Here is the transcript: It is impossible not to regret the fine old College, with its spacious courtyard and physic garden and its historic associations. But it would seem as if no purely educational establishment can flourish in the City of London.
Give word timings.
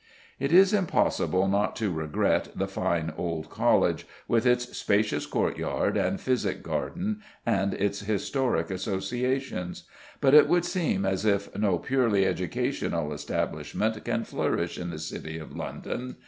It 0.39 0.51
is 0.51 0.73
impossible 0.73 1.47
not 1.47 1.75
to 1.75 1.91
regret 1.93 2.47
the 2.55 2.67
fine 2.67 3.13
old 3.19 3.51
College, 3.51 4.07
with 4.27 4.47
its 4.47 4.75
spacious 4.75 5.27
courtyard 5.27 5.95
and 5.95 6.19
physic 6.19 6.63
garden 6.63 7.21
and 7.45 7.75
its 7.75 7.99
historic 7.99 8.71
associations. 8.71 9.83
But 10.19 10.33
it 10.33 10.47
would 10.47 10.65
seem 10.65 11.05
as 11.05 11.23
if 11.23 11.55
no 11.55 11.77
purely 11.77 12.25
educational 12.25 13.13
establishment 13.13 14.03
can 14.03 14.23
flourish 14.23 14.79
in 14.79 14.89
the 14.89 14.97
City 14.97 15.37
of 15.37 15.55
London. 15.55 16.15